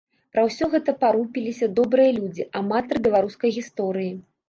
[0.35, 4.15] Пра ўсё гэта парупіліся добрыя людзі, аматары беларускай гісторыі.